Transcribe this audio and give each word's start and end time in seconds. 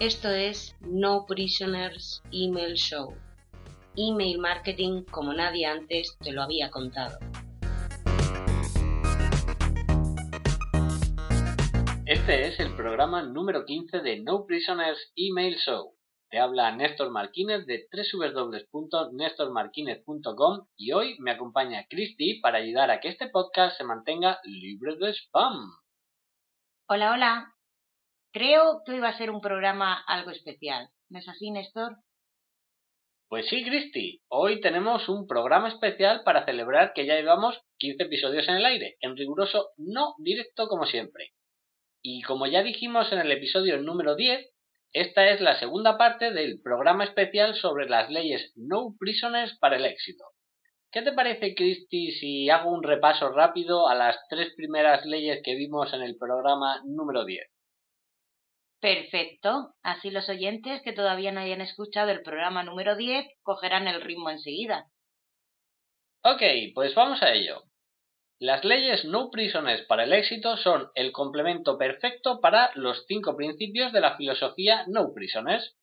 Esto 0.00 0.28
es 0.28 0.76
No 0.80 1.26
Prisoners 1.26 2.22
Email 2.30 2.74
Show. 2.74 3.16
Email 3.96 4.38
marketing 4.38 5.02
como 5.10 5.32
nadie 5.32 5.66
antes 5.66 6.16
te 6.20 6.30
lo 6.30 6.42
había 6.42 6.70
contado. 6.70 7.18
Este 12.06 12.46
es 12.46 12.60
el 12.60 12.76
programa 12.76 13.24
número 13.24 13.64
15 13.64 13.98
de 13.98 14.20
No 14.20 14.46
Prisoners 14.46 15.12
Email 15.16 15.56
Show. 15.56 15.96
Te 16.30 16.38
habla 16.38 16.70
Néstor 16.76 17.10
Marquínez 17.10 17.66
de 17.66 17.88
www.nestormarquinez.com 17.92 20.68
y 20.76 20.92
hoy 20.92 21.16
me 21.18 21.32
acompaña 21.32 21.88
Christy 21.90 22.38
para 22.40 22.58
ayudar 22.58 22.92
a 22.92 23.00
que 23.00 23.08
este 23.08 23.30
podcast 23.30 23.76
se 23.76 23.82
mantenga 23.82 24.38
libre 24.44 24.94
de 24.94 25.12
spam. 25.12 25.72
Hola, 26.86 27.14
hola. 27.14 27.57
Creo 28.30 28.82
que 28.84 28.92
hoy 28.92 29.00
va 29.00 29.08
a 29.08 29.18
ser 29.18 29.30
un 29.30 29.40
programa 29.40 30.04
algo 30.06 30.30
especial. 30.30 30.90
¿No 31.08 31.18
es 31.18 31.26
así, 31.28 31.50
Néstor? 31.50 31.96
Pues 33.28 33.48
sí, 33.48 33.64
Christy. 33.64 34.20
Hoy 34.28 34.60
tenemos 34.60 35.08
un 35.08 35.26
programa 35.26 35.68
especial 35.68 36.22
para 36.24 36.44
celebrar 36.44 36.92
que 36.94 37.06
ya 37.06 37.14
llevamos 37.14 37.58
15 37.78 38.02
episodios 38.02 38.46
en 38.48 38.56
el 38.56 38.66
aire, 38.66 38.96
en 39.00 39.16
riguroso 39.16 39.70
no 39.78 40.14
directo 40.18 40.68
como 40.68 40.84
siempre. 40.84 41.32
Y 42.02 42.20
como 42.20 42.46
ya 42.46 42.62
dijimos 42.62 43.10
en 43.12 43.20
el 43.20 43.32
episodio 43.32 43.78
número 43.78 44.14
10, 44.14 44.46
esta 44.92 45.30
es 45.30 45.40
la 45.40 45.58
segunda 45.58 45.96
parte 45.96 46.30
del 46.30 46.60
programa 46.60 47.04
especial 47.04 47.54
sobre 47.54 47.88
las 47.88 48.10
leyes 48.10 48.52
No 48.56 48.94
Prisoners 48.98 49.56
para 49.58 49.76
el 49.76 49.86
éxito. 49.86 50.24
¿Qué 50.92 51.00
te 51.00 51.12
parece, 51.12 51.54
Christy, 51.54 52.12
si 52.12 52.50
hago 52.50 52.70
un 52.70 52.82
repaso 52.82 53.30
rápido 53.30 53.88
a 53.88 53.94
las 53.94 54.18
tres 54.28 54.52
primeras 54.54 55.06
leyes 55.06 55.40
que 55.42 55.54
vimos 55.54 55.94
en 55.94 56.02
el 56.02 56.16
programa 56.16 56.82
número 56.84 57.24
10? 57.24 57.57
Perfecto. 58.80 59.74
Así 59.82 60.10
los 60.10 60.28
oyentes 60.28 60.82
que 60.82 60.92
todavía 60.92 61.32
no 61.32 61.40
hayan 61.40 61.60
escuchado 61.60 62.10
el 62.10 62.22
programa 62.22 62.62
número 62.62 62.96
10 62.96 63.26
cogerán 63.42 63.88
el 63.88 64.00
ritmo 64.00 64.30
enseguida. 64.30 64.86
Ok, 66.22 66.42
pues 66.74 66.94
vamos 66.94 67.22
a 67.22 67.32
ello. 67.32 67.62
Las 68.40 68.64
leyes 68.64 69.04
no 69.04 69.30
prisoners 69.30 69.82
para 69.86 70.04
el 70.04 70.12
éxito 70.12 70.56
son 70.56 70.90
el 70.94 71.10
complemento 71.10 71.76
perfecto 71.76 72.40
para 72.40 72.70
los 72.74 73.04
cinco 73.08 73.36
principios 73.36 73.92
de 73.92 74.00
la 74.00 74.16
filosofía 74.16 74.84
no 74.86 75.12
prisoners. 75.12 75.76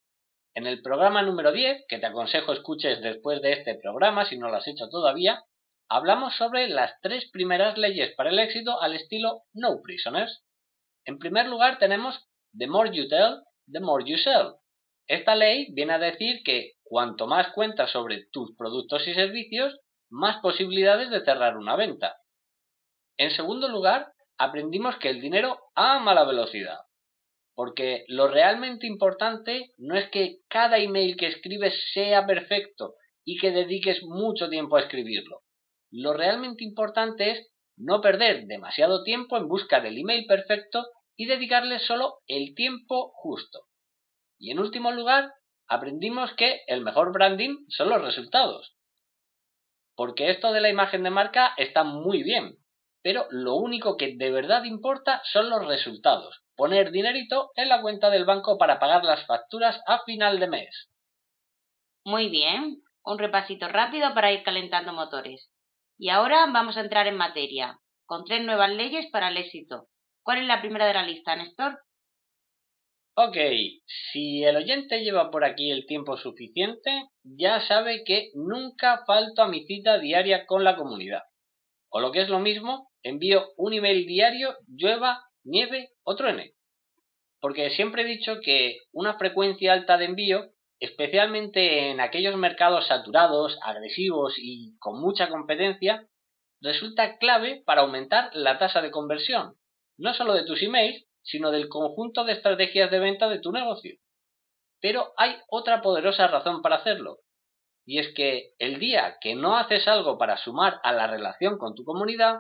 En 0.54 0.66
el 0.66 0.82
programa 0.82 1.22
número 1.22 1.52
10, 1.52 1.84
que 1.90 2.00
te 2.00 2.06
aconsejo 2.06 2.54
escuches 2.54 3.02
después 3.02 3.42
de 3.42 3.52
este 3.52 3.76
programa 3.76 4.24
si 4.26 4.38
no 4.38 4.48
lo 4.48 4.56
has 4.56 4.68
hecho 4.70 4.88
todavía, 4.88 5.44
hablamos 5.90 6.34
sobre 6.38 6.70
las 6.70 6.94
tres 7.02 7.30
primeras 7.30 7.78
leyes 7.78 8.16
para 8.16 8.30
el 8.30 8.40
éxito 8.40 8.82
al 8.82 8.96
estilo 8.96 9.42
no 9.54 9.82
prisoners. 9.82 10.46
En 11.04 11.20
primer 11.20 11.48
lugar 11.48 11.78
tenemos 11.78 12.26
the 12.58 12.68
more 12.68 12.90
you 12.92 13.08
tell, 13.08 13.42
the 13.68 13.80
more 13.80 14.04
you 14.06 14.18
sell. 14.18 14.60
Esta 15.08 15.36
ley 15.36 15.68
viene 15.72 15.94
a 15.94 16.00
decir 16.00 16.42
que 16.44 16.74
cuanto 16.84 17.28
más 17.28 17.52
cuentas 17.54 17.92
sobre 17.92 18.26
tus 18.32 18.56
productos 18.56 19.08
y 19.08 19.14
servicios, 19.14 19.78
más 20.10 20.38
posibilidades 20.42 21.10
de 21.10 21.24
cerrar 21.24 21.58
una 21.58 21.76
venta. 21.76 22.18
En 23.18 23.32
segundo 23.32 23.68
lugar, 23.68 24.12
aprendimos 24.38 24.98
que 24.98 25.10
el 25.10 25.22
dinero 25.22 25.60
ama 25.76 26.14
la 26.14 26.26
velocidad. 26.26 26.80
Porque 27.54 28.04
lo 28.08 28.28
realmente 28.28 28.86
importante 28.88 29.72
no 29.78 29.96
es 29.96 30.10
que 30.10 30.40
cada 30.50 30.78
email 30.78 31.16
que 31.16 31.28
escribes 31.28 31.74
sea 31.94 32.26
perfecto 32.26 32.96
y 33.24 33.38
que 33.38 33.52
dediques 33.52 34.04
mucho 34.04 34.50
tiempo 34.50 34.76
a 34.76 34.82
escribirlo. 34.82 35.42
Lo 35.92 36.14
realmente 36.14 36.64
importante 36.64 37.32
es 37.32 37.48
no 37.78 38.02
perder 38.02 38.46
demasiado 38.46 39.04
tiempo 39.04 39.38
en 39.38 39.48
busca 39.48 39.80
del 39.80 39.98
email 39.98 40.26
perfecto 40.28 40.86
y 41.16 41.26
dedicarle 41.26 41.80
solo 41.80 42.20
el 42.28 42.54
tiempo 42.56 43.12
justo. 43.16 43.68
Y 44.38 44.52
en 44.52 44.60
último 44.60 44.92
lugar, 44.92 45.32
aprendimos 45.68 46.34
que 46.34 46.62
el 46.68 46.82
mejor 46.82 47.14
branding 47.14 47.66
son 47.70 47.90
los 47.90 48.02
resultados. 48.02 48.76
Porque 49.96 50.30
esto 50.30 50.52
de 50.52 50.62
la 50.62 50.70
imagen 50.70 51.04
de 51.04 51.10
marca 51.10 51.54
está 51.58 51.84
muy 51.84 52.24
bien, 52.24 52.58
pero 53.02 53.28
lo 53.30 53.56
único 53.56 53.98
que 53.98 54.16
de 54.16 54.32
verdad 54.32 54.64
importa 54.64 55.22
son 55.32 55.50
los 55.50 55.66
resultados. 55.66 56.42
Poner 56.56 56.92
dinerito 56.92 57.52
en 57.56 57.70
la 57.70 57.82
cuenta 57.82 58.10
del 58.10 58.26
banco 58.26 58.58
para 58.58 58.80
pagar 58.80 59.04
las 59.04 59.26
facturas 59.26 59.82
a 59.88 60.04
final 60.04 60.40
de 60.40 60.48
mes. 60.48 60.90
Muy 62.04 62.30
bien, 62.30 62.82
un 63.04 63.18
repasito 63.18 63.68
rápido 63.68 64.14
para 64.14 64.32
ir 64.32 64.44
calentando 64.44 64.94
motores. 64.94 65.50
Y 65.98 66.10
ahora 66.10 66.46
vamos 66.52 66.78
a 66.78 66.82
entrar 66.82 67.08
en 67.08 67.16
materia, 67.16 67.80
con 68.06 68.26
tres 68.26 68.44
nuevas 68.44 68.72
leyes 68.72 69.08
para 69.12 69.30
el 69.30 69.38
éxito. 69.38 69.88
¿Cuál 70.26 70.40
es 70.40 70.48
la 70.48 70.60
primera 70.60 70.88
de 70.88 70.94
la 70.96 71.04
lista, 71.04 71.36
Néstor? 71.36 71.78
Ok, 73.16 73.38
si 73.86 74.44
el 74.44 74.56
oyente 74.56 75.04
lleva 75.04 75.30
por 75.30 75.46
aquí 75.46 75.70
el 75.70 75.86
tiempo 75.86 76.18
suficiente, 76.18 76.90
ya 77.24 77.62
sabe 77.68 78.04
que 78.04 78.32
nunca 78.34 79.04
falto 79.06 79.44
a 79.44 79.48
mi 79.48 79.68
cita 79.68 80.00
diaria 80.00 80.48
con 80.48 80.64
la 80.64 80.78
comunidad. 80.78 81.22
O 81.90 82.00
lo 82.00 82.12
que 82.12 82.22
es 82.22 82.30
lo 82.30 82.40
mismo, 82.40 82.90
envío 83.04 83.52
un 83.56 83.74
email 83.74 84.08
diario, 84.08 84.56
llueva, 84.68 85.22
nieve 85.44 85.92
o 86.02 86.16
truene. 86.16 86.54
Porque 87.40 87.70
siempre 87.70 88.02
he 88.02 88.06
dicho 88.06 88.40
que 88.44 88.80
una 88.94 89.20
frecuencia 89.20 89.74
alta 89.74 89.96
de 90.00 90.06
envío, 90.06 90.54
especialmente 90.80 91.92
en 91.92 92.00
aquellos 92.00 92.36
mercados 92.36 92.88
saturados, 92.88 93.60
agresivos 93.62 94.34
y 94.40 94.76
con 94.80 95.00
mucha 95.00 95.30
competencia, 95.30 96.08
resulta 96.62 97.20
clave 97.20 97.62
para 97.64 97.82
aumentar 97.82 98.32
la 98.34 98.58
tasa 98.58 98.82
de 98.82 98.90
conversión, 98.90 99.56
no 99.98 100.14
solo 100.14 100.34
de 100.34 100.46
tus 100.46 100.62
emails, 100.62 101.06
sino 101.24 101.52
del 101.52 101.70
conjunto 101.70 102.24
de 102.24 102.34
estrategias 102.34 102.92
de 102.92 103.00
venta 103.00 103.30
de 103.30 103.40
tu 103.40 103.52
negocio. 103.52 103.98
Pero 104.82 105.14
hay 105.18 105.38
otra 105.50 105.82
poderosa 105.82 106.28
razón 106.28 106.62
para 106.62 106.78
hacerlo, 106.78 107.20
y 107.86 108.00
es 108.00 108.14
que 108.14 108.54
el 108.58 108.80
día 108.80 109.18
que 109.22 109.36
no 109.36 109.58
haces 109.58 109.88
algo 109.88 110.18
para 110.18 110.38
sumar 110.38 110.80
a 110.84 110.92
la 110.92 111.08
relación 111.08 111.58
con 111.58 111.76
tu 111.76 111.84
comunidad, 111.84 112.40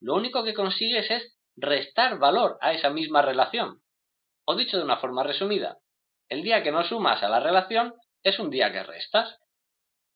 lo 0.00 0.14
único 0.14 0.44
que 0.44 0.54
consigues 0.54 1.10
es 1.10 1.36
restar 1.56 2.18
valor 2.18 2.58
a 2.60 2.72
esa 2.72 2.90
misma 2.90 3.22
relación. 3.22 3.82
O 4.46 4.56
dicho 4.56 4.76
de 4.76 4.84
una 4.84 4.98
forma 4.98 5.24
resumida, 5.24 5.78
el 6.28 6.42
día 6.42 6.62
que 6.62 6.70
no 6.70 6.84
sumas 6.84 7.22
a 7.22 7.28
la 7.28 7.40
relación 7.40 7.94
es 8.22 8.38
un 8.38 8.50
día 8.50 8.72
que 8.72 8.82
restas. 8.82 9.38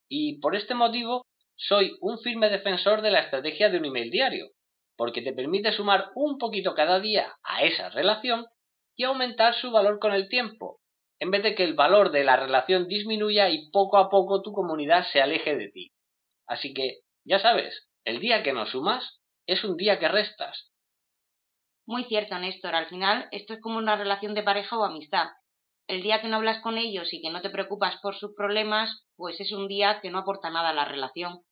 Y 0.08 0.38
por 0.40 0.54
este 0.54 0.74
motivo 0.74 1.26
soy 1.56 1.96
un 2.00 2.18
firme 2.20 2.48
defensor 2.48 3.02
de 3.02 3.10
la 3.10 3.20
estrategia 3.20 3.68
de 3.68 3.78
un 3.78 3.86
email 3.86 4.10
diario, 4.10 4.50
porque 4.98 5.22
te 5.22 5.32
permite 5.32 5.72
sumar 5.72 6.10
un 6.16 6.38
poquito 6.38 6.74
cada 6.74 6.98
día 6.98 7.36
a 7.44 7.62
esa 7.62 7.88
relación 7.88 8.46
y 8.96 9.04
aumentar 9.04 9.54
su 9.54 9.70
valor 9.70 10.00
con 10.00 10.12
el 10.12 10.28
tiempo, 10.28 10.80
en 11.20 11.30
vez 11.30 11.44
de 11.44 11.54
que 11.54 11.62
el 11.62 11.74
valor 11.74 12.10
de 12.10 12.24
la 12.24 12.36
relación 12.36 12.88
disminuya 12.88 13.48
y 13.48 13.70
poco 13.70 13.96
a 13.96 14.10
poco 14.10 14.42
tu 14.42 14.52
comunidad 14.52 15.06
se 15.12 15.22
aleje 15.22 15.56
de 15.56 15.70
ti. 15.70 15.92
Así 16.48 16.74
que, 16.74 16.98
ya 17.24 17.38
sabes, 17.38 17.88
el 18.04 18.18
día 18.18 18.42
que 18.42 18.52
no 18.52 18.66
sumas, 18.66 19.20
es 19.46 19.62
un 19.62 19.76
día 19.76 20.00
que 20.00 20.08
restas. 20.08 20.72
Muy 21.86 22.04
cierto, 22.04 22.36
Néstor. 22.36 22.74
Al 22.74 22.88
final, 22.88 23.28
esto 23.30 23.54
es 23.54 23.60
como 23.60 23.78
una 23.78 23.96
relación 23.96 24.34
de 24.34 24.42
pareja 24.42 24.76
o 24.76 24.84
amistad. 24.84 25.28
El 25.86 26.02
día 26.02 26.20
que 26.20 26.28
no 26.28 26.36
hablas 26.36 26.60
con 26.60 26.76
ellos 26.76 27.12
y 27.12 27.22
que 27.22 27.30
no 27.30 27.40
te 27.40 27.50
preocupas 27.50 27.98
por 28.02 28.16
sus 28.16 28.34
problemas, 28.34 29.06
pues 29.16 29.40
es 29.40 29.52
un 29.52 29.68
día 29.68 30.00
que 30.02 30.10
no 30.10 30.18
aporta 30.18 30.50
nada 30.50 30.70
a 30.70 30.74
la 30.74 30.84
relación 30.84 31.44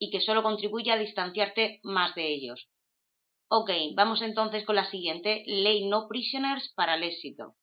y 0.00 0.10
que 0.10 0.20
solo 0.20 0.42
contribuye 0.42 0.90
a 0.90 0.98
distanciarte 0.98 1.80
más 1.84 2.14
de 2.16 2.26
ellos. 2.28 2.68
Ok, 3.50 3.70
vamos 3.94 4.20
entonces 4.20 4.64
con 4.66 4.76
la 4.76 4.90
siguiente, 4.90 5.42
ley 5.46 5.88
no 5.88 6.06
prisoners 6.06 6.72
para 6.74 6.96
el 6.96 7.04
éxito. 7.04 7.54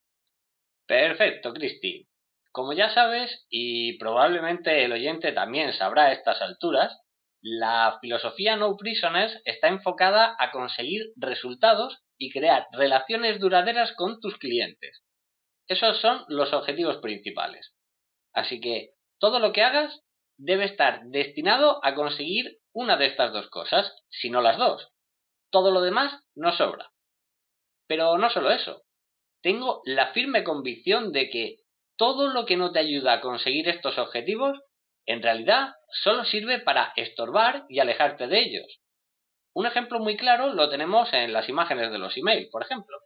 Perfecto, 0.86 1.52
Cristi. 1.52 2.08
Como 2.50 2.72
ya 2.72 2.92
sabes, 2.92 3.46
y 3.48 3.98
probablemente 3.98 4.84
el 4.84 4.92
oyente 4.92 5.32
también 5.32 5.72
sabrá 5.74 6.06
a 6.06 6.12
estas 6.12 6.40
alturas, 6.42 6.96
la 7.40 7.98
filosofía 8.00 8.56
No 8.56 8.76
Prisoners 8.76 9.40
está 9.44 9.68
enfocada 9.68 10.34
a 10.38 10.50
conseguir 10.50 11.12
resultados 11.16 12.02
y 12.18 12.32
crear 12.32 12.66
relaciones 12.72 13.38
duraderas 13.38 13.92
con 13.92 14.18
tus 14.20 14.36
clientes. 14.38 15.04
Esos 15.68 16.00
son 16.00 16.24
los 16.28 16.52
objetivos 16.52 16.96
principales. 16.96 17.72
Así 18.32 18.60
que 18.60 18.90
todo 19.20 19.38
lo 19.38 19.52
que 19.52 19.62
hagas 19.62 20.00
debe 20.36 20.64
estar 20.64 21.02
destinado 21.04 21.78
a 21.84 21.94
conseguir 21.94 22.58
una 22.72 22.96
de 22.96 23.06
estas 23.06 23.32
dos 23.32 23.48
cosas, 23.50 23.92
si 24.08 24.30
no 24.30 24.40
las 24.40 24.58
dos. 24.58 24.95
Todo 25.56 25.70
lo 25.70 25.80
demás 25.80 26.12
no 26.34 26.54
sobra. 26.54 26.90
Pero 27.88 28.18
no 28.18 28.28
solo 28.28 28.50
eso. 28.50 28.82
Tengo 29.40 29.80
la 29.86 30.12
firme 30.12 30.44
convicción 30.44 31.12
de 31.12 31.30
que 31.30 31.56
todo 31.96 32.28
lo 32.28 32.44
que 32.44 32.58
no 32.58 32.72
te 32.72 32.80
ayuda 32.80 33.14
a 33.14 33.20
conseguir 33.22 33.66
estos 33.70 33.96
objetivos 33.96 34.60
en 35.06 35.22
realidad 35.22 35.72
solo 36.02 36.26
sirve 36.26 36.58
para 36.58 36.92
estorbar 36.96 37.64
y 37.70 37.78
alejarte 37.78 38.26
de 38.26 38.38
ellos. 38.38 38.80
Un 39.54 39.64
ejemplo 39.64 39.98
muy 39.98 40.18
claro 40.18 40.52
lo 40.52 40.68
tenemos 40.68 41.10
en 41.14 41.32
las 41.32 41.48
imágenes 41.48 41.90
de 41.90 42.00
los 42.00 42.14
emails, 42.18 42.50
por 42.50 42.62
ejemplo. 42.62 42.98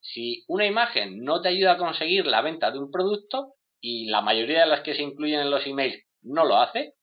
Si 0.00 0.42
una 0.48 0.66
imagen 0.66 1.22
no 1.22 1.42
te 1.42 1.50
ayuda 1.50 1.74
a 1.74 1.78
conseguir 1.78 2.26
la 2.26 2.42
venta 2.42 2.72
de 2.72 2.80
un 2.80 2.90
producto, 2.90 3.54
y 3.80 4.06
la 4.06 4.20
mayoría 4.20 4.62
de 4.62 4.66
las 4.66 4.80
que 4.80 4.96
se 4.96 5.02
incluyen 5.02 5.38
en 5.38 5.50
los 5.52 5.64
emails 5.64 6.04
no 6.22 6.44
lo 6.44 6.56
hace, 6.56 6.94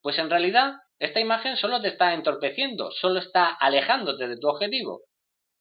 pues 0.00 0.18
en 0.18 0.30
realidad 0.30 0.72
esta 0.98 1.20
imagen 1.20 1.56
solo 1.56 1.80
te 1.80 1.88
está 1.88 2.14
entorpeciendo, 2.14 2.90
solo 2.90 3.20
está 3.20 3.48
alejándote 3.48 4.26
de 4.26 4.36
tu 4.38 4.48
objetivo. 4.48 5.02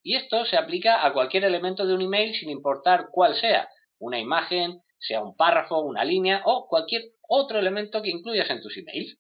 Y 0.04 0.16
esto 0.16 0.46
se 0.46 0.58
aplica 0.58 1.06
a 1.06 1.14
cualquier 1.14 1.44
elemento 1.44 1.86
de 1.86 1.94
un 1.94 2.02
email 2.02 2.34
sin 2.36 2.50
importar 2.50 3.08
cuál 3.12 3.36
sea, 3.36 3.70
una 4.00 4.20
imagen, 4.20 4.82
sea 5.00 5.22
un 5.22 5.36
párrafo, 5.36 5.80
una 5.80 6.04
línea 6.04 6.42
o 6.46 6.68
cualquier 6.68 7.04
otro 7.28 7.60
elemento 7.60 8.02
que 8.02 8.10
incluyas 8.10 8.50
en 8.50 8.62
tus 8.62 8.78
emails. 8.78 9.18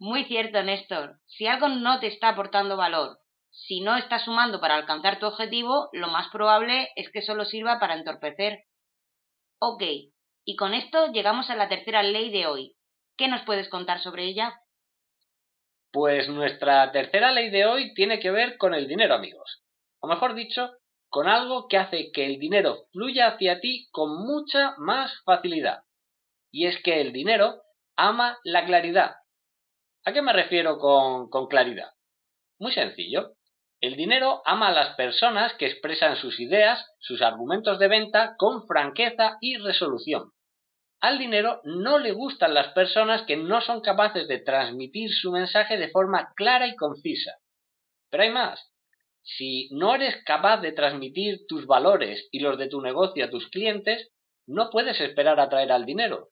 Muy 0.00 0.24
cierto, 0.24 0.62
Néstor. 0.62 1.18
Si 1.26 1.46
algo 1.46 1.68
no 1.68 2.00
te 2.00 2.06
está 2.06 2.30
aportando 2.30 2.76
valor, 2.76 3.18
si 3.50 3.80
no 3.80 3.96
está 3.96 4.18
sumando 4.18 4.60
para 4.60 4.76
alcanzar 4.76 5.18
tu 5.18 5.26
objetivo, 5.26 5.88
lo 5.92 6.08
más 6.08 6.28
probable 6.30 6.88
es 6.96 7.10
que 7.10 7.22
solo 7.22 7.44
sirva 7.44 7.78
para 7.80 7.94
entorpecer. 7.94 8.64
Ok, 9.60 9.82
y 10.44 10.56
con 10.56 10.74
esto 10.74 11.12
llegamos 11.12 11.50
a 11.50 11.56
la 11.56 11.68
tercera 11.68 12.02
ley 12.02 12.30
de 12.30 12.46
hoy. 12.46 12.76
¿Qué 13.16 13.28
nos 13.28 13.42
puedes 13.42 13.68
contar 13.68 14.00
sobre 14.00 14.24
ella? 14.24 14.54
Pues 15.90 16.28
nuestra 16.28 16.92
tercera 16.92 17.32
ley 17.32 17.50
de 17.50 17.64
hoy 17.64 17.94
tiene 17.94 18.20
que 18.20 18.30
ver 18.30 18.58
con 18.58 18.74
el 18.74 18.86
dinero, 18.86 19.14
amigos. 19.14 19.62
O 20.00 20.06
mejor 20.06 20.34
dicho, 20.34 20.70
con 21.08 21.26
algo 21.28 21.66
que 21.68 21.78
hace 21.78 22.12
que 22.12 22.26
el 22.26 22.38
dinero 22.38 22.86
fluya 22.92 23.28
hacia 23.28 23.60
ti 23.60 23.88
con 23.90 24.22
mucha 24.26 24.74
más 24.76 25.22
facilidad. 25.24 25.84
Y 26.50 26.66
es 26.66 26.82
que 26.82 27.00
el 27.00 27.12
dinero 27.12 27.62
ama 27.96 28.38
la 28.44 28.66
claridad. 28.66 29.16
¿A 30.04 30.12
qué 30.12 30.20
me 30.20 30.32
refiero 30.32 30.78
con, 30.78 31.30
con 31.30 31.48
claridad? 31.48 31.90
Muy 32.58 32.72
sencillo. 32.72 33.32
El 33.80 33.96
dinero 33.96 34.42
ama 34.44 34.68
a 34.68 34.72
las 34.72 34.96
personas 34.96 35.54
que 35.54 35.66
expresan 35.66 36.16
sus 36.16 36.40
ideas, 36.40 36.84
sus 36.98 37.22
argumentos 37.22 37.78
de 37.78 37.88
venta 37.88 38.34
con 38.36 38.66
franqueza 38.66 39.38
y 39.40 39.56
resolución. 39.56 40.32
Al 41.00 41.18
dinero 41.18 41.60
no 41.64 41.98
le 41.98 42.12
gustan 42.12 42.54
las 42.54 42.72
personas 42.72 43.22
que 43.22 43.36
no 43.36 43.60
son 43.60 43.80
capaces 43.80 44.26
de 44.26 44.40
transmitir 44.40 45.10
su 45.12 45.30
mensaje 45.30 45.76
de 45.76 45.90
forma 45.90 46.32
clara 46.34 46.66
y 46.66 46.74
concisa. 46.74 47.36
Pero 48.10 48.24
hay 48.24 48.30
más. 48.30 48.72
Si 49.22 49.68
no 49.70 49.94
eres 49.94 50.16
capaz 50.24 50.60
de 50.60 50.72
transmitir 50.72 51.46
tus 51.46 51.66
valores 51.66 52.28
y 52.32 52.40
los 52.40 52.58
de 52.58 52.68
tu 52.68 52.80
negocio 52.80 53.24
a 53.24 53.30
tus 53.30 53.48
clientes, 53.48 54.10
no 54.46 54.70
puedes 54.70 55.00
esperar 55.00 55.38
atraer 55.38 55.70
al 55.70 55.84
dinero, 55.84 56.30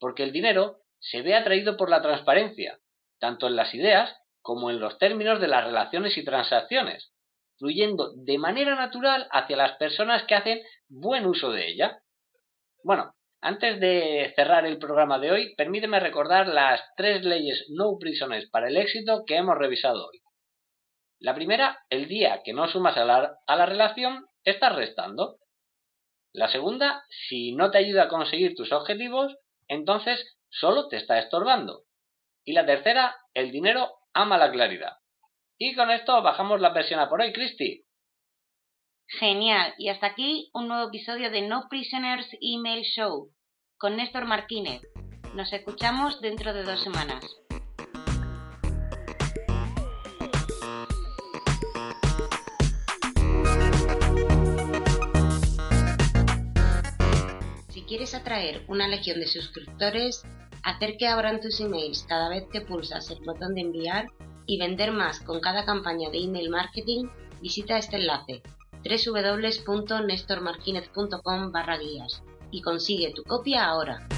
porque 0.00 0.22
el 0.22 0.32
dinero 0.32 0.78
se 0.98 1.22
ve 1.22 1.36
atraído 1.36 1.76
por 1.76 1.90
la 1.90 2.02
transparencia, 2.02 2.78
tanto 3.20 3.46
en 3.46 3.56
las 3.56 3.74
ideas 3.74 4.16
como 4.40 4.70
en 4.70 4.80
los 4.80 4.98
términos 4.98 5.40
de 5.40 5.48
las 5.48 5.64
relaciones 5.64 6.16
y 6.16 6.24
transacciones, 6.24 7.12
fluyendo 7.58 8.12
de 8.16 8.38
manera 8.38 8.74
natural 8.74 9.28
hacia 9.30 9.56
las 9.56 9.76
personas 9.76 10.24
que 10.24 10.34
hacen 10.34 10.62
buen 10.88 11.26
uso 11.26 11.50
de 11.50 11.68
ella. 11.68 12.00
Bueno, 12.82 13.14
antes 13.40 13.80
de 13.80 14.32
cerrar 14.34 14.66
el 14.66 14.78
programa 14.78 15.18
de 15.18 15.30
hoy, 15.30 15.54
permíteme 15.56 16.00
recordar 16.00 16.48
las 16.48 16.80
tres 16.96 17.24
leyes 17.24 17.66
no 17.70 17.96
prisoners 17.98 18.48
para 18.50 18.68
el 18.68 18.76
éxito 18.76 19.24
que 19.26 19.36
hemos 19.36 19.56
revisado 19.56 20.08
hoy. 20.08 20.20
La 21.20 21.34
primera, 21.34 21.78
el 21.90 22.08
día 22.08 22.42
que 22.44 22.52
no 22.52 22.68
sumas 22.68 22.96
a 22.96 23.04
la, 23.04 23.36
a 23.46 23.56
la 23.56 23.66
relación, 23.66 24.26
estás 24.44 24.74
restando. 24.74 25.38
La 26.32 26.48
segunda, 26.48 27.04
si 27.28 27.54
no 27.54 27.70
te 27.70 27.78
ayuda 27.78 28.04
a 28.04 28.08
conseguir 28.08 28.54
tus 28.54 28.72
objetivos, 28.72 29.36
entonces 29.66 30.38
solo 30.50 30.88
te 30.88 30.96
está 30.96 31.18
estorbando. 31.18 31.82
Y 32.44 32.52
la 32.52 32.66
tercera, 32.66 33.16
el 33.34 33.50
dinero 33.50 33.92
ama 34.14 34.38
la 34.38 34.50
claridad. 34.50 34.94
Y 35.58 35.74
con 35.74 35.90
esto 35.90 36.22
bajamos 36.22 36.60
la 36.60 36.70
versión 36.70 37.00
a 37.00 37.08
por 37.08 37.20
hoy, 37.20 37.32
Cristi. 37.32 37.84
Genial. 39.08 39.72
Y 39.78 39.88
hasta 39.88 40.08
aquí 40.08 40.50
un 40.52 40.68
nuevo 40.68 40.88
episodio 40.88 41.30
de 41.30 41.40
No 41.40 41.66
Prisoners 41.70 42.28
Email 42.42 42.82
Show 42.84 43.32
con 43.78 43.96
Néstor 43.96 44.26
Martínez. 44.26 44.82
Nos 45.34 45.50
escuchamos 45.50 46.20
dentro 46.20 46.52
de 46.52 46.62
dos 46.62 46.82
semanas. 46.82 47.24
Si 57.70 57.82
quieres 57.84 58.14
atraer 58.14 58.62
una 58.68 58.88
legión 58.88 59.20
de 59.20 59.26
suscriptores, 59.26 60.22
hacer 60.62 60.98
que 60.98 61.08
abran 61.08 61.40
tus 61.40 61.58
emails 61.60 62.04
cada 62.06 62.28
vez 62.28 62.44
que 62.52 62.60
pulsas 62.60 63.10
el 63.10 63.24
botón 63.24 63.54
de 63.54 63.62
enviar 63.62 64.08
y 64.46 64.58
vender 64.58 64.92
más 64.92 65.20
con 65.20 65.40
cada 65.40 65.64
campaña 65.64 66.10
de 66.10 66.18
email 66.18 66.50
marketing, 66.50 67.06
visita 67.40 67.78
este 67.78 67.96
enlace 67.96 68.42
www.nestormarquinez.com 68.88 71.52
barra 71.52 71.78
guías 71.78 72.22
y 72.50 72.62
consigue 72.62 73.12
tu 73.14 73.22
copia 73.24 73.66
ahora. 73.66 74.08